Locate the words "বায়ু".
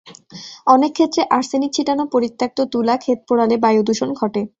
3.63-3.81